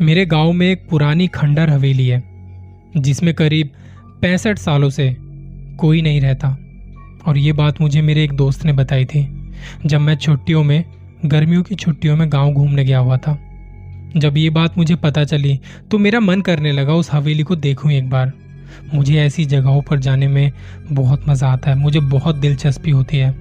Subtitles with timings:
[0.00, 2.22] मेरे गाँव में एक पुरानी खंडर हवेली है,
[2.96, 3.70] जिसमें करीब
[4.22, 5.08] पैंसठ सालों से
[5.78, 6.48] कोई नहीं रहता।
[7.26, 9.22] और ये बात मुझे मेरे एक दोस्त ने बताई थी,
[9.86, 10.84] जब मैं छुट्टियों में,
[11.26, 13.38] गर्मियों की छुट्टियों में गाँव घूमने गया हुआ था।
[14.16, 15.58] जब ये बात मुझे पता चली
[15.90, 18.32] तो मेरा मन करने लगा उस हवेली को देखूँ एक बार।
[18.94, 20.50] मुझे ऐसी जगहों पर जाने में
[20.92, 23.32] बहुत मज़ा आता है, मुझे बहुत दिलचस्पी होती है।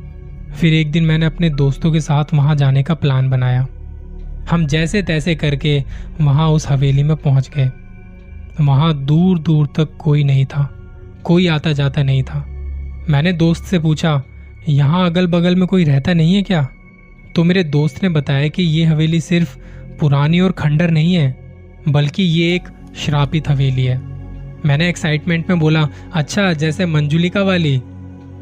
[0.51, 3.67] फिर एक दिन मैंने अपने दोस्तों के साथ वहाँ जाने का प्लान बनाया।
[4.51, 5.83] हम जैसे तैसे करके
[6.21, 7.69] वहाँ उस हवेली में पहुँच गए।
[8.61, 10.63] वहाँ दूर दूर तक कोई नहीं था,
[11.23, 12.45] कोई आता जाता नहीं था।
[13.09, 14.21] मैंने दोस्त से पूछा,
[14.69, 16.67] यहाँ अगल बगल में कोई रहता नहीं है क्या?
[17.35, 19.57] तो मेरे दोस्त ने बताया कि ये हवेली सिर्फ़
[19.99, 21.31] पुरानी और खंडर नहीं है,
[21.89, 23.97] बल्कि ये एक श्रापित हवेली है।
[24.65, 27.77] मैंने एक्साइटमेंट में बोला अच्छा जैसे मंजुलिका वाली?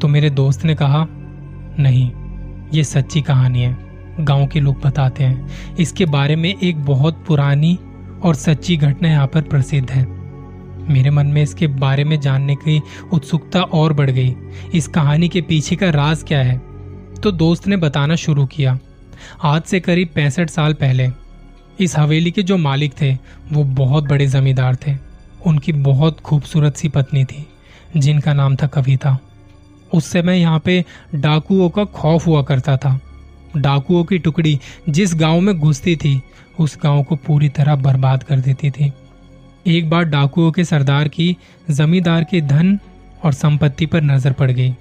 [0.00, 1.06] तो मेरे दोस्त ने कहा,
[1.78, 2.10] नहीं,
[2.74, 3.87] ये सच्ची कहानी है।
[4.20, 7.78] गाँव के लोग बताते हैं। इसके बारे में एक बहुत पुरानी
[8.22, 10.06] और सच्ची घटना यहाँ पर प्रसिद्ध है।
[10.88, 14.34] मेरे मन में इसके बारे में जानने की उत्सुकता और बढ़ गई।
[14.74, 16.58] इस कहानी के पीछे का राज क्या है?
[17.22, 18.78] तो दोस्त ने बताना शुरू किया।
[19.42, 21.08] आज से करीब पैंसठ साल पहले,
[21.80, 23.14] इस हवेली के जो मालिक थे,
[23.52, 24.96] वो बहुत बड़े जमींदार थे।
[25.46, 27.46] उनकी बहुत खूबसूरत सी पत्नी थी,
[27.96, 29.18] जिनका नाम था कविता।
[29.94, 33.00] उस समय यहाँ पे डाकुओं का खौफ हुआ करता था।
[33.56, 36.20] डाकुओं की टुकड़ी जिस गाँव में घुसती थी,
[36.58, 38.92] उस गाँव को पूरी तरह बर्बाद कर देती थी।
[39.66, 41.36] एक बार डाकुओं के सरदार की
[41.70, 42.78] जमींदार के धन
[43.24, 44.74] और संपत्ति पर नज़र पड़ गई,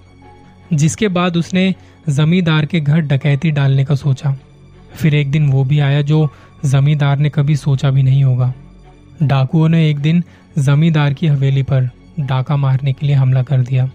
[0.73, 1.73] जिसके बाद उसने
[2.09, 4.37] जमींदार के घर डकैती डालने का सोचा।
[4.93, 6.27] फिर एक दिन वो भी आया जो
[6.65, 8.53] जमींदार ने कभी सोचा भी नहीं होगा।
[9.23, 10.23] डाकुओं ने एक दिन
[10.59, 13.89] जमींदार की हवेली पर डाका मारने के लिए हमला कर दिया।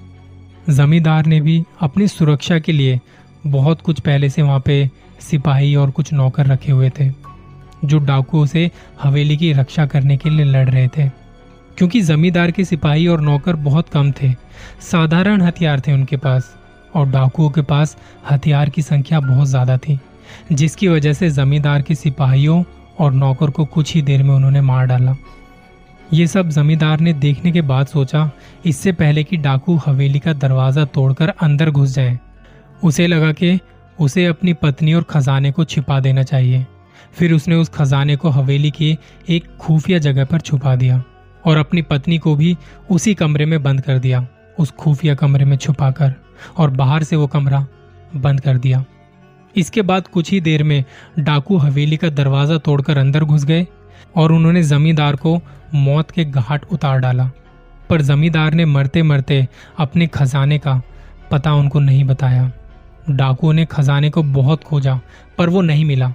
[0.70, 3.00] जमींदार ने भी अपनी सुरक्षा के लिए
[3.46, 4.90] बहुत कुछ पहले से वहाँ पे
[5.20, 7.10] सिपाही और कुछ नौकर रखे हुए थे,
[7.84, 8.70] जो डाकुओं से
[9.02, 11.08] हवेली की रक्षा करने के लिए लड़ रहे थे।
[11.78, 14.32] क्योंकि जमींदार के सिपाही और नौकर बहुत कम थे,
[14.82, 16.54] साधारण हथियार थे उनके पास,
[16.97, 17.97] और डाकुओं के पास
[18.31, 19.98] हथियार की संख्या बहुत ज़्यादा थी,
[20.52, 22.62] जिसकी वजह से जमींदार के सिपाहियों
[23.00, 25.16] और नौकर को कुछ ही देर में उन्होंने मार डाला।
[26.12, 28.31] ये सब जमींदार ने देखने के बाद सोचा,
[28.66, 32.19] इससे पहले कि डाकू हवेली का दरवाज़ा तोड़कर अंदर घुस जाए।
[32.84, 33.59] उसे लगा कि
[34.00, 36.66] उसे अपनी पत्नी और खजाने को छिपा देना चाहिए।
[37.12, 38.97] फिर उसने उस खजाने को हवेली की
[39.28, 41.03] एक खुफिया जगह पर छुपा दिया
[41.44, 42.56] और अपनी पत्नी को भी
[42.91, 44.26] उसी कमरे में बंद कर दिया,
[44.59, 46.15] उस खुफिया कमरे में छुपाकर
[46.56, 47.66] और बाहर से वो कमरा
[48.16, 48.84] बंद कर दिया।
[49.56, 50.84] इसके बाद कुछ ही देर में
[51.19, 53.66] डाकू हवेली का दरवाज़ा तोड़कर अंदर घुस गए
[54.16, 55.41] और उन्होंने जमींदार को
[55.75, 57.31] मौत के घाट उतार डाला।
[57.91, 59.47] पर जमींदार ने मरते मरते
[59.78, 60.81] अपने खजाने का
[61.31, 62.50] पता उनको नहीं बताया।
[63.10, 65.00] डाकुओं ने खजाने को बहुत खोजा,
[65.38, 66.14] पर वो नहीं मिला।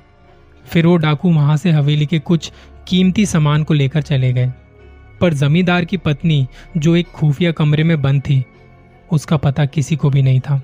[0.65, 2.51] फिर वो डाकू वहाँ से हवेली के कुछ
[2.87, 4.53] कीमती सामान को लेकर चले गए।
[5.21, 8.45] पर जमींदार की पत्नी, जो एक खुफिया कमरे में बंद थी,
[9.11, 10.61] उसका पता किसी को भी नहीं था।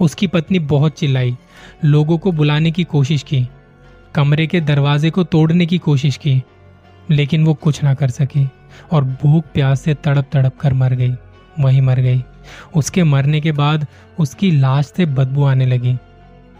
[0.00, 1.36] उसकी पत्नी बहुत चिल्लाई,
[1.84, 3.48] लोगों को बुलाने की कोशिश की,
[4.14, 6.42] कमरे के दरवाजे को तोड़ने की कोशिश की,
[7.10, 8.48] लेकिन वो कुछ ना कर सकी,
[8.92, 11.14] और भूख प्यास से तड़प तड़प कर मर गई,
[11.60, 12.24] वही मर गई।
[12.74, 13.86] उसके मरने के बाद
[14.18, 15.96] उसकी लाश से बदबू आने लगी।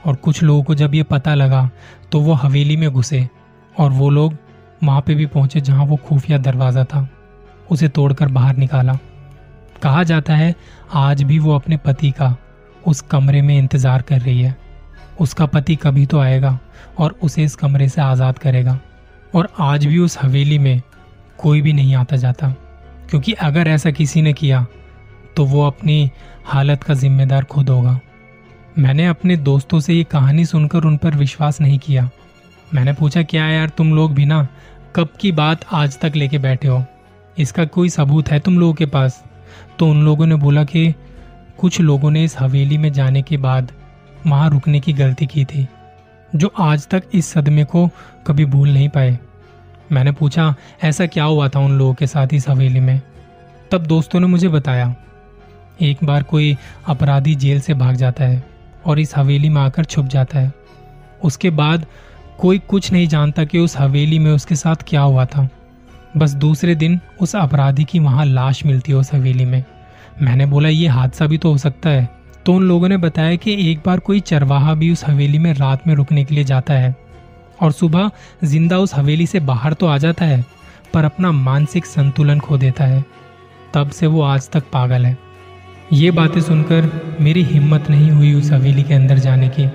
[0.06, 1.68] और कुछ लोगों को जब ये पता लगा
[2.12, 3.28] तो वो हवेली में घुसे
[3.74, 4.36] और वो लोग
[4.82, 7.08] वहाँ पे भी पहुँचे जहाँ वो खुफिया दरवाज़ा था।
[7.70, 8.98] उसे तोड़कर बाहर निकाला।
[9.82, 10.54] कहा जाता है,
[10.92, 12.34] आज भी वो अपने पति का
[12.86, 14.56] उस कमरे में इंतज़ार कर रही है।
[15.20, 16.58] उसका पति कभी तो आएगा
[16.98, 18.78] और उसे इस कमरे से आज़ाद करेगा।
[19.34, 20.80] और आज भी उस हवेली में
[21.38, 22.54] कोई भी नहीं आता जाता।
[23.10, 24.66] क्योंकि अगर ऐसा किसी ने किया
[25.36, 26.10] तो वो अपनी
[26.44, 27.98] हालत का जिम्मेदार खुद होगा।
[28.78, 32.08] मैंने अपने दोस्तों से ये कहानी सुनकर उन पर विश्वास नहीं किया।
[32.74, 34.46] मैंने पूछा, क्या यार, तुम लोग भी ना
[34.96, 36.84] कब की बात आज तक लेके बैठे हो?
[37.38, 39.22] इसका कोई सबूत है तुम लोगों के पास?
[39.78, 40.94] तो उन लोगों ने बोला कि
[41.58, 43.72] कुछ लोगों ने इस हवेली में जाने के बाद
[44.26, 45.66] वहाँ रुकने की गलती की थी,
[46.34, 47.88] जो आज तक इस सदमे को
[48.26, 49.18] कभी भूल नहीं पाए।
[49.92, 50.54] मैंने पूछा,
[50.84, 53.00] ऐसा क्या हुआ था उन लोगों के साथ इस हवेली में?
[53.70, 54.94] तब दोस्तों ने मुझे बताया
[55.78, 56.56] एक बार कोई
[56.86, 58.42] अपराधी जेल से भाग जाता है
[58.86, 60.52] और इस हवेली में आकर छुप जाता है।
[61.24, 61.86] उसके बाद
[62.38, 65.48] कोई कुछ नहीं जानता कि उस हवेली में उसके साथ क्या हुआ था।
[66.16, 69.62] बस दूसरे दिन उस अपराधी की वहाँ लाश मिलती है उस हवेली में।
[70.22, 72.08] मैंने बोला, ये हादसा भी तो हो सकता है।
[72.46, 75.86] तो उन लोगों ने बताया कि एक बार कोई चरवाहा भी उस हवेली में रात
[75.86, 76.94] में रुकने के लिए जाता है
[77.62, 78.10] और सुबह
[78.44, 80.44] ज़िंदा उस हवेली से बाहर तो आ जाता है,
[80.94, 83.04] पर अपना मानसिक संतुलन खो देता है।
[83.74, 85.16] तब से वो आज तक पागल है।
[85.92, 89.66] ये बातें सुनकर मेरी हिम्मत नहीं हुई उस हवेली के अंदर जाने की।